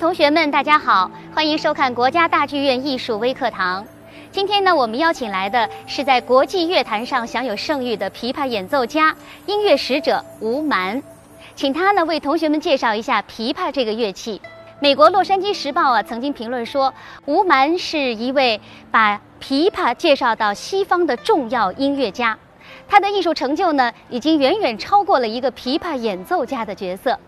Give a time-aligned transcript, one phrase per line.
[0.00, 3.84] 同学们，大家好，欢迎收看国家大剧院艺术微课堂。
[4.32, 9.14] 今天呢，我们邀请来的是在国际乐坛上享有盛誉的琵琶演奏家、
[9.44, 11.02] 音乐使者吴蛮，
[11.54, 14.40] 请他呢为同学们介绍一下琵琶这个乐器。
[14.78, 16.94] 美国《洛杉矶时报》啊曾经评论说，
[17.26, 18.58] 吴蛮是一位
[18.90, 22.38] 把琵琶介绍到西方的重要音乐家，
[22.88, 27.18] 他的艺术成就呢已经远远超过了一个琵琶演奏家的角色。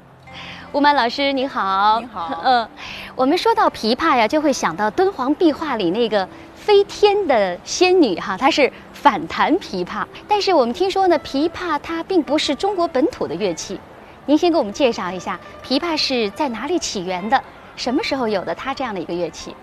[0.73, 2.67] 吴曼老师您好，你好嗯，
[3.15, 10.03] 我们说到琵琶呀，就会想到敦煌壁画里那个飞天的仙女哈，她是反弹琵琶。
[10.27, 13.79] 但是我们听说呢，琵琶它并不是中国本土的乐器。
[14.25, 17.39] 您先给我们介绍一下，琵琶是在哪里起源的？
[17.77, 19.55] 什么时候有的它这样的一个乐器？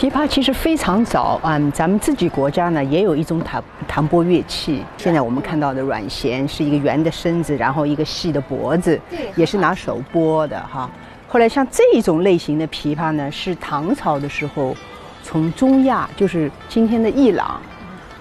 [0.00, 4.84] 琵琶其实非常早，嗯，咱们自己国家呢也有一种弹弹拨乐器。
[4.96, 9.00] 现在我们看到的阮弦是一个圆的身子，然后一个细的脖子，
[9.34, 10.88] 也是拿手拨的哈。
[11.26, 14.72] 后来像这种类型的琵琶呢，是唐朝的时候
[15.24, 17.60] 从中亚，就是今天的伊朗，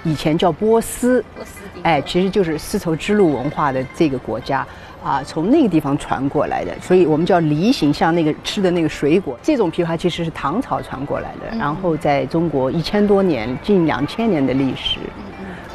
[0.07, 4.65] 以前叫波斯，波斯哎，其实就是丝绸之路文化的这个国家
[5.03, 9.37] 啊，从那个地方传过来的，所以我们叫梨形，像那个吃的那个水果。
[9.43, 14.97] 这种琵琶其实是唐朝传过来的，然后在中国一千多年，近两千年的历史，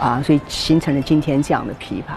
[0.01, 2.17] 啊，所以形成了今天这样的琵琶。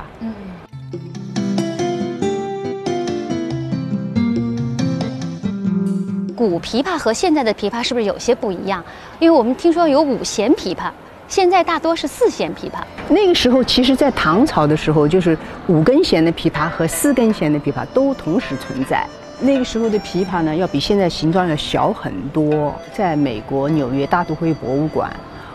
[6.33, 8.83] 古琵琶和现在的琵琶是不是有些不一样？
[9.19, 10.91] 因为我们听说有五弦琵琶，
[11.27, 12.83] 现在大多是四弦琵琶。
[13.09, 19.05] 那个时候，其实，在唐朝的时候，就是五根弦的琵琶和四根弦的琵琶都同时存在。
[19.39, 22.73] 那个时候的琵琶呢，要比现在形状要小很多。
[22.93, 25.13] 在美国纽约大都会博物馆，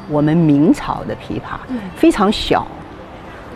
[0.08, 1.58] 我们明朝的琵琶
[1.96, 2.66] 非常小，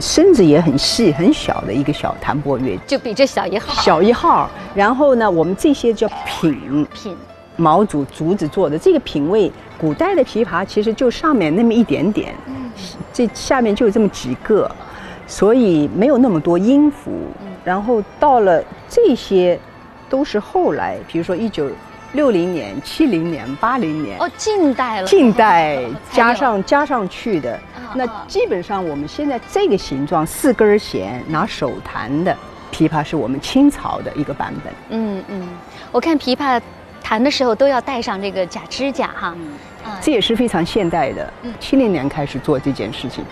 [0.00, 3.82] 身子也很细很小的一个小弹拨乐器，就比这小一号。
[3.82, 4.48] 小一号。
[4.74, 7.14] 然后呢，我们这些叫品，品，
[7.56, 8.78] 毛竹竹子做的。
[8.78, 12.34] 这个品位，古代的琵琶其实就上面那么一点点，
[13.12, 14.70] 这下面就这么几个，
[15.26, 17.12] 所以没有那么多音符。
[17.64, 19.58] 然后到了这些，
[20.08, 21.70] 都是后来，比如说一九
[22.12, 24.18] 六零年、七零年、八零年。
[24.18, 25.06] 哦，近代了。
[25.06, 25.82] 近代
[26.12, 27.58] 加上加上去的，
[27.94, 32.36] 那啊基本上我们现在这个形状四根弦拿手弹的
[32.70, 34.72] 琵琶是我们清朝的一个版本。
[34.90, 35.48] 嗯嗯，
[35.90, 36.60] 我看琵琶
[37.04, 39.36] 弹的时候都要带上这个假指甲哈。
[39.36, 41.30] 嗯，这也是非常现代的。
[41.60, 43.22] 七零年开始做这件事情，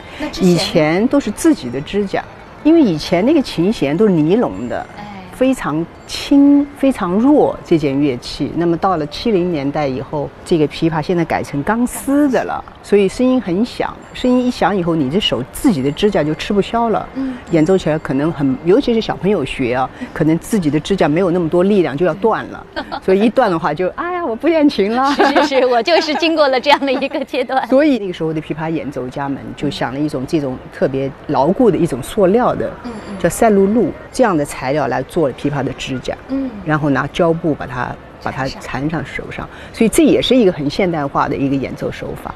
[0.41, 2.23] 以前都是自己的指甲，
[2.63, 8.53] 因为以前那个琴弦都是尼龙的，哎，非常轻、非常弱这件乐器。
[8.55, 13.95] 那么到了七零年代以后，这个琵琶现在改成钢丝的了，所以声音很响。
[14.13, 22.67] 声音一响以后，你的手自己的指甲就吃不消了，嗯演奏起来可能很，尤其是小朋友学啊，可能自己的指甲没有那么多力量，就要断了。
[23.03, 25.11] 所以一断的话就，哎呀，我不练琴了。
[25.15, 27.67] 是是是，我就是经过了这样的一个阶段。
[27.67, 42.35] 所 以那个时候的琵琶演奏家们就想了一种这种特别牢固的一种塑料的，嗯叫赛璐璐这样的材料来做了琵琶的指甲，嗯，然后拿胶布把它把它缠上手上，所以这也是一个很现代化的一个演奏手法。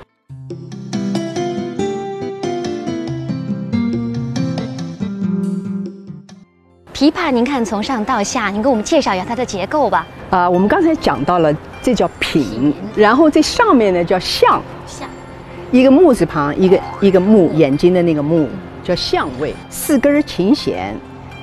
[6.95, 10.07] 琵琶，您看从上到下，您给我们介绍一下它的结构吧。
[10.31, 11.55] 啊、我们刚才讲到了，
[11.87, 15.09] 这叫品，然后这上面呢叫相，相，
[15.71, 18.49] 一个木字旁，一个一个木，眼睛的那个木
[18.83, 20.93] 叫相位，四根琴弦。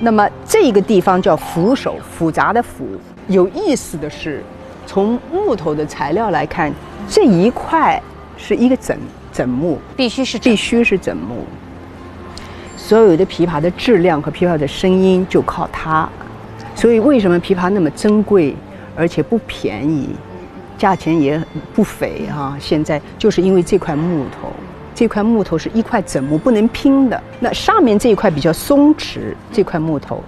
[0.00, 2.84] 那么这个地方叫扶手，复杂的扶。
[3.28, 4.44] 有意思的是，
[4.84, 6.70] 从木头的材料来看，
[7.08, 7.98] 这一块
[8.36, 8.94] 是一个整
[9.32, 11.46] 整木，必须是必须是整木。
[12.76, 16.06] 所有的琵琶的质量和琵琶的声音就靠它，
[16.74, 18.54] 所以为什么琵琶那么珍贵，
[18.94, 20.10] 而且不便宜，
[20.84, 21.42] 价钱也
[21.72, 24.50] 不菲哈、现在就是因为这块木头，
[24.94, 27.18] 这块木头是一块整木，不能拼的。
[27.40, 30.22] 那上面这一块比较松弛，这块木头，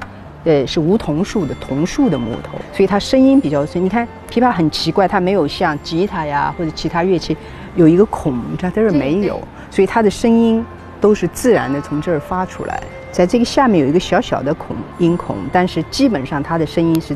[0.44, 3.84] 呃，是梧桐树的桐树的木头，所以它声音比较深。
[3.84, 7.36] 你看琵琶很奇怪，它没有像吉他呀或者其他乐器
[7.74, 9.38] 有一个孔，它这儿没有，
[9.70, 10.64] 所以它的声音
[11.02, 12.82] 都是自然的从这儿发出来。
[13.12, 17.14] 在这个下面有一个小小的孔音孔，但是基本上它的声音是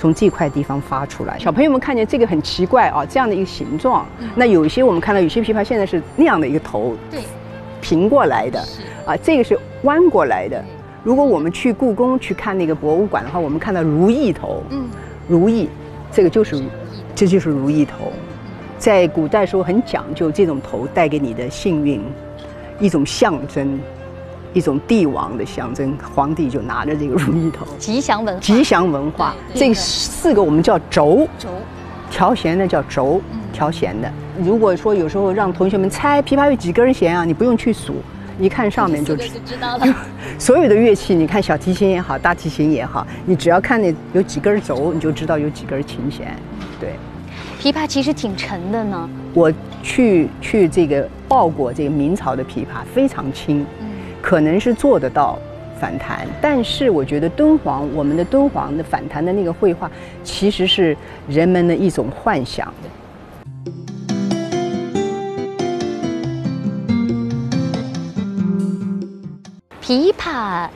[0.00, 1.38] 从这块地方发出来。
[1.38, 4.06] 小朋友们看见这个很奇怪啊，这样的一个形状。
[4.34, 7.20] 那有一些我们看到有些琵琶现在是那样的一个头，对，
[7.82, 8.58] 平过来的，
[9.04, 10.64] 啊，这个是弯过来的。
[11.04, 14.88] 如果我们去故宫去看那个博物馆的话，我们看到如意头，嗯，
[15.28, 15.68] 如意，
[16.10, 16.62] 这个就是，
[17.14, 18.10] 这就是如意头，
[18.78, 22.02] 在古代时候很讲究，这种头带给你的幸运，
[22.78, 23.78] 一种象征，
[24.52, 25.96] 一种帝王的象征。
[26.14, 28.40] 皇帝就拿着这个如意头，吉祥文化。
[28.40, 29.34] 吉祥文化。
[29.54, 31.48] 这四个我们叫轴，轴，
[32.10, 33.20] 调弦的叫轴，
[33.52, 34.10] 调弦的。
[34.42, 37.96] 如果说有时候让同学们猜琵琶有几根弦啊，你不用去数，
[38.38, 39.86] 一看上面就知 知道了。
[40.38, 46.34] 所有的乐器，你看小提琴也好，大提琴也好，你只要看那有几根轴，你就知道有几根琴弦。
[46.80, 46.94] 对，
[47.60, 49.08] 琵琶其实挺沉的呢。
[49.34, 53.64] 我去去这个抱过这个明朝的琵琶，非常轻，
[54.20, 55.38] 可能是做得到
[55.80, 59.90] 反弹，但是我觉得敦煌，我们的敦煌的反弹的那个绘画，
[60.22, 60.96] 其实是
[61.26, 62.72] 人们的一种幻想。
[69.82, 70.68] 琵琶，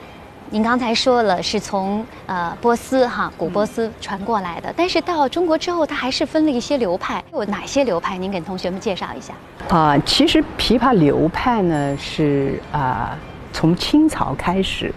[0.49, 8.17] 您刚才说了是从呃波斯哈古波斯传过来的，但是到中国之后，它还是分了一些流派，有哪些流派？
[8.17, 9.33] 您给同学们介绍一下。
[9.69, 13.17] 啊，其实琵琶流派呢是啊
[13.55, 14.91] 从清朝开始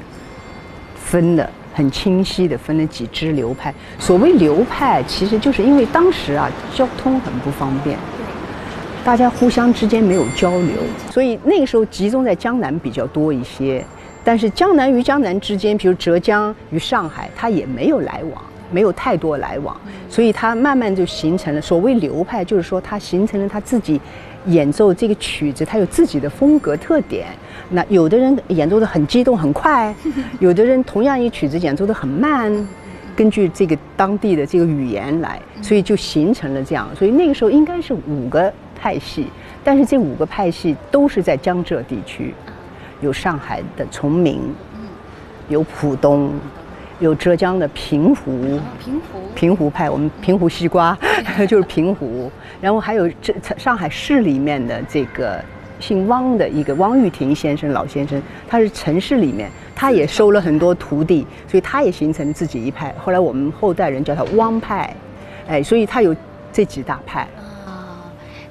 [0.97, 3.73] 分的，很清晰的分了几支流派。
[4.01, 7.97] 所谓流派，其实就是因为当时啊交通很不方便，
[9.05, 10.75] 大家互相之间没有交流，
[11.09, 13.85] 所以那个时候集中在江南比较多一些。
[14.25, 19.77] 但是江南与江南之间，比如浙江与上海，它也没有来往，没有太多来往，
[20.09, 24.01] 所以它慢慢就形成了所谓流派，就是说它形成了他自己
[24.47, 27.27] 演奏这个曲子，它有自己的风格特点。
[27.71, 29.95] 那有的人演奏的很激动很快，
[30.41, 32.53] 有的人同样一曲子演奏的很慢，
[33.15, 36.89] 根据这个当地的这个语言来，所以就形成了这样。
[36.97, 39.27] 所以那个时候应该是五个派系，
[39.63, 42.35] 但是这五个派系都是在江浙地区。
[43.01, 44.41] 有上海的崇明，
[45.49, 46.33] 有浦东，
[47.01, 50.97] 有浙江的平湖，平湖平湖派，我们平湖西瓜
[51.49, 52.31] 就是平湖，
[52.61, 55.41] 然后还有这上海市里面的这个
[55.79, 62.93] 姓汪的一个汪玉婷先生老先生，他是城市里面，他也收了很多徒弟，所以他也形成自己一派。
[62.99, 64.93] 后来我们后代人叫他汪派，
[65.47, 66.15] 哎，所以他有
[66.53, 67.29] 这几大派。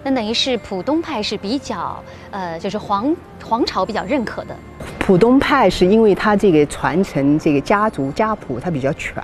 [0.10, 2.02] 那等于是浦东派是比较，
[2.32, 3.14] 呃，就是皇
[3.44, 4.56] 皇朝比较认可的。
[4.98, 9.22] 浦东派是因为他这个传承这个家族家谱他比较全，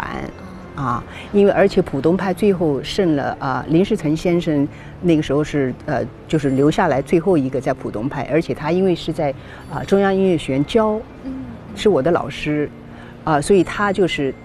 [0.76, 1.02] 啊，
[1.32, 4.68] 因为而且浦东派最后剩了啊林世成先生
[5.00, 9.34] 那个时候是呃就是留下来最后一个在浦东派，而且他因为是在
[9.74, 11.00] 啊中央音乐学院教，
[11.78, 12.70] 是我的老师，
[13.24, 14.36] 啊，所以他就是。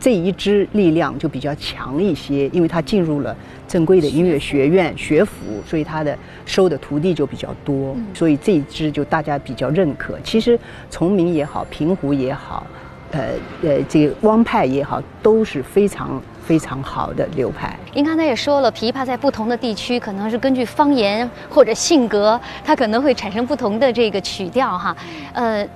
[0.00, 3.36] 这一支力量就比较强一些，因为他进入了
[3.66, 6.16] 正规的音乐学院学府，所以他的
[6.46, 10.18] 收的徒弟就比较多，所以这一支就大家比较认可。
[10.22, 10.58] 其实
[10.90, 12.66] 崇明也好，平湖也好，
[13.10, 13.20] 呃
[13.62, 17.76] 呃，这个汪派也好，都是非常非常好的流派。
[17.92, 24.96] 您刚才也说了，琵琶在不同的地区，可能是根据方言或者性格，它可能会产生不同的这个曲调哈。
[25.32, 25.66] 呃，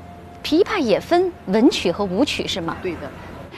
[0.44, 2.76] 琵琶也分文曲和武曲是吗？
[2.80, 3.10] 对的。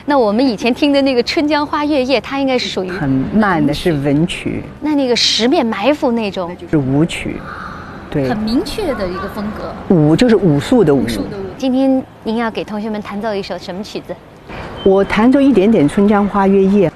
[0.06, 4.62] 那我们以前听的那个《春江花月夜》，它应该是属于很慢的，是文曲。
[4.82, 7.36] 那那个十面埋伏那种，是舞曲，
[8.10, 9.72] 对，很明确的一个风格。
[9.94, 11.06] 武就是武术的武。
[11.56, 14.14] 今天您要给同学们弹奏一首什么曲子？
[14.82, 16.90] 我弹奏一点点《春江花月夜》。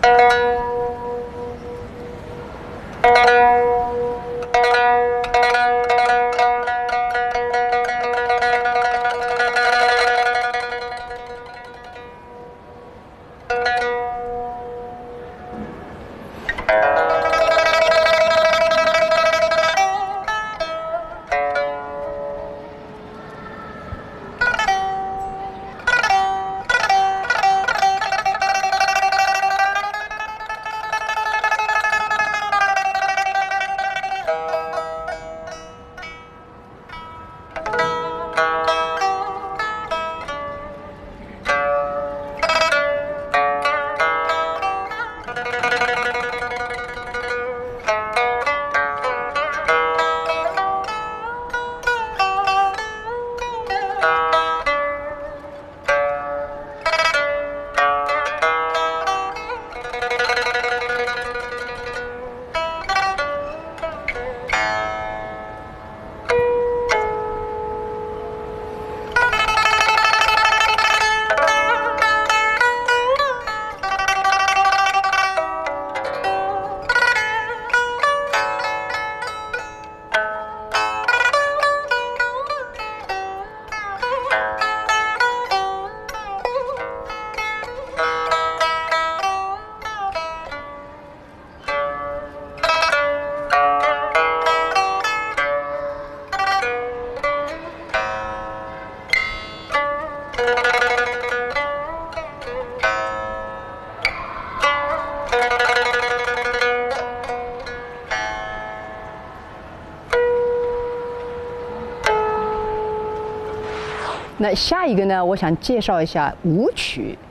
[114.55, 117.17] 下一个呢，我想介绍一下舞曲《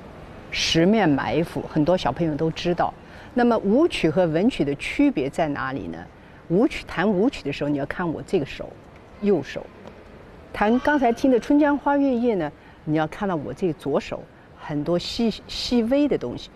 [0.51, 2.93] 十面埋伏》，很多小朋友都知道。
[3.33, 5.97] 那么舞曲和文曲的区别在哪里呢？
[6.49, 8.69] 舞曲弹舞曲的时候，你要看我这个手，
[9.21, 9.61] 右手；
[10.51, 12.51] 弹刚才听的《春江花月夜》呢，
[12.85, 14.23] 你要看到我这个左手，
[14.57, 16.49] 很多细细微的东西。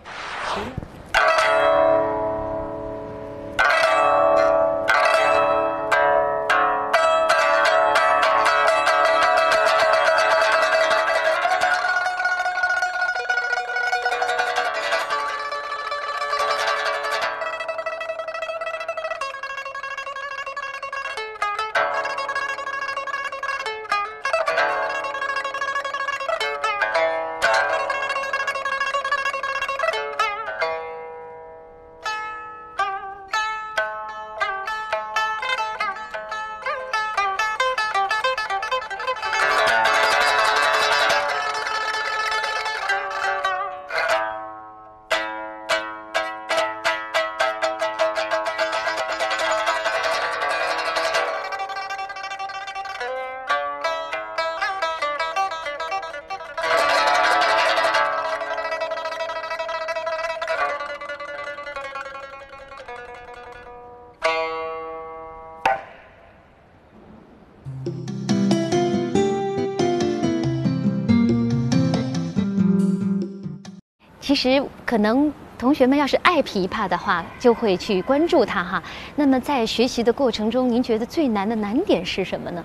[74.20, 78.82] 其实可能同学们要是爱琵琶的话，就会去关注它哈。
[79.16, 82.64] 那么在学习的过程中，您觉得最难的难点是什么呢？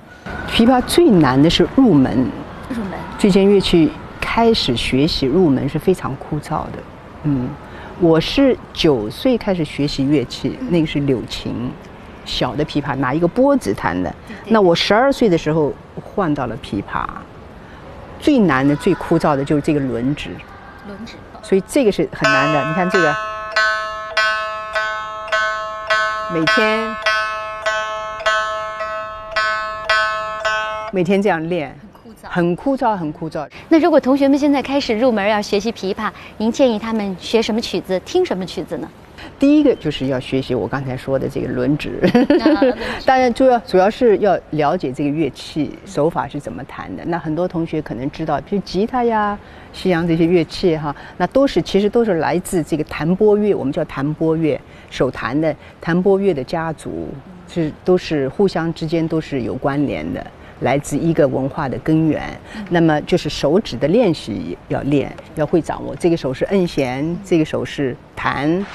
[0.50, 2.30] 琵琶最难的是入门。
[2.70, 2.94] 入门。
[3.18, 6.84] 这件乐器开始学习入门是非常枯燥的。
[7.24, 7.50] 嗯，
[8.00, 11.54] 我是九岁开始学习乐器，那个是柳琴，
[12.28, 14.14] 小的琵琶，拿一个拨子弹的。
[14.50, 17.04] 那我十二岁的时候换到了琵琶。
[18.20, 20.30] 最难的、最枯燥的就是这个轮指。
[20.88, 21.14] 轮指。
[21.42, 22.68] 所以这个是很难的。
[22.68, 23.16] 你看这个，
[26.34, 26.96] 每天
[30.92, 31.80] 每天这样练，
[32.22, 33.48] 燥，很枯燥，很枯燥。
[33.70, 38.90] 那如果同学们现在开始入门要学习琵琶，您建议他们学什么曲子，听什么曲子呢？
[39.40, 42.00] 第一个就是要学习我刚才说的这个轮指，
[43.04, 47.04] 当然主要主要是要了解这个乐器手法是怎么弹的。
[47.06, 49.38] 那很多同学可能知道，比如吉他呀、
[49.74, 54.60] 西洋这些乐器哈，那都是其实都是来自这个弹拨乐，我们叫弹拨乐，
[54.92, 57.08] 手弹的弹拨乐的家族
[57.52, 60.26] 是都是互相之间都是有关联的，
[60.62, 62.22] 来自一个文化的根源。
[62.70, 68.66] 那么就是手指的练习要练，要会掌握，这个手是摁弦，这个手是弹。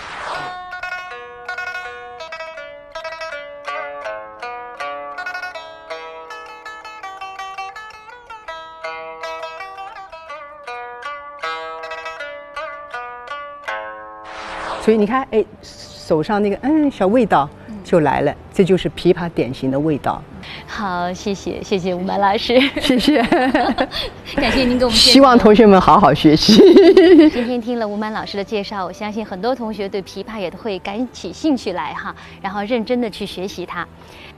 [14.80, 17.48] 所以你看，哎，手上那个嗯小味道
[17.92, 20.22] 就来了，这就是琵琶典型的味道。
[20.66, 23.22] 好，谢谢谢谢吴满老师， 谢谢，
[24.34, 24.96] 感谢您给我们。
[24.96, 26.56] 希望同学们好好学习。
[27.28, 33.86] 今天听了吴满老师的介绍，我相信很多同学对琵琶也都会感起兴趣来哈，然后认真的去学习它。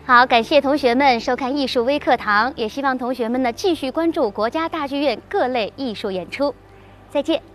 [0.04, 6.52] 好，感谢同学们收看艺术微课堂，也希望同学们呢继续关注国家大剧院各类艺术演出。
[7.08, 7.53] 再见。